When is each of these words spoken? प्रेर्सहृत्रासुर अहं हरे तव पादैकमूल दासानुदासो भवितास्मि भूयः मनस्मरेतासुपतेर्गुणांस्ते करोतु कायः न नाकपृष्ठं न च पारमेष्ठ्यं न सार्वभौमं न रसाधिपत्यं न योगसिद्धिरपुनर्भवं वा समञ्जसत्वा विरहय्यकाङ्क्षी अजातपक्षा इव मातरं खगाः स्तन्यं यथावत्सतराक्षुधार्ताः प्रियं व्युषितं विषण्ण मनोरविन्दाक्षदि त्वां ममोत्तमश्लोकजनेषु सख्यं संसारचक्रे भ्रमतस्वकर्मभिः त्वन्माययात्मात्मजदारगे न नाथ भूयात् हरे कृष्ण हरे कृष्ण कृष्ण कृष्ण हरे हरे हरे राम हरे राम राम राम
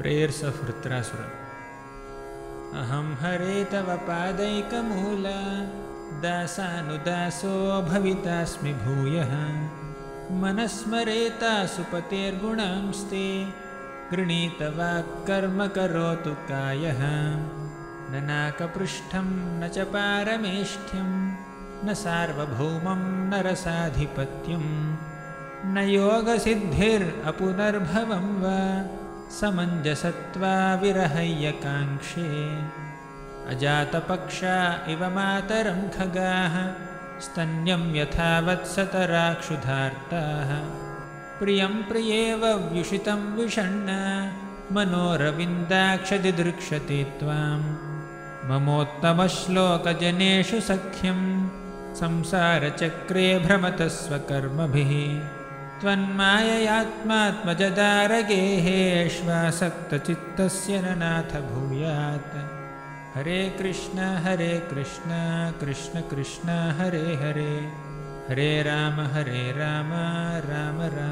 प्रेर्सहृत्रासुर 0.00 1.20
अहं 2.82 3.06
हरे 3.22 3.56
तव 3.72 3.88
पादैकमूल 4.06 5.24
दासानुदासो 6.22 7.52
भवितास्मि 7.88 8.72
भूयः 8.84 9.32
मनस्मरेतासुपतेर्गुणांस्ते 10.44 13.24
करोतु 15.74 16.32
कायः 16.50 17.02
न 18.12 18.12
नाकपृष्ठं 18.30 19.28
न 19.60 19.62
च 19.74 19.76
पारमेष्ठ्यं 19.96 21.10
न 21.88 21.90
सार्वभौमं 22.04 23.02
न 23.28 23.30
रसाधिपत्यं 23.48 24.66
न 25.76 25.78
योगसिद्धिरपुनर्भवं 25.92 28.26
वा 28.46 28.58
समञ्जसत्वा 29.38 30.52
विरहय्यकाङ्क्षी 30.82 32.24
अजातपक्षा 33.52 34.54
इव 34.94 35.00
मातरं 35.16 35.78
खगाः 35.96 36.54
स्तन्यं 37.24 37.82
यथावत्सतराक्षुधार्ताः 37.98 40.50
प्रियं 41.38 41.74
व्युषितं 42.42 43.20
विषण्ण 43.36 43.88
मनोरविन्दाक्षदि 44.76 47.00
त्वां 47.20 47.54
ममोत्तमश्लोकजनेषु 48.50 50.58
सख्यं 50.72 51.20
संसारचक्रे 52.00 53.26
भ्रमतस्वकर्मभिः 53.46 54.92
त्वन्माययात्मात्मजदारगे 55.82 57.06
न 60.84 60.88
नाथ 61.02 61.30
भूयात् 61.52 62.34
हरे 63.16 63.40
कृष्ण 63.60 63.98
हरे 64.26 64.52
कृष्ण 64.72 65.10
कृष्ण 65.62 66.00
कृष्ण 66.10 66.48
हरे 66.82 67.04
हरे 67.22 67.52
हरे 68.28 68.50
राम 68.70 69.00
हरे 69.16 69.44
राम 69.62 69.92
राम 70.52 70.78
राम 70.98 71.09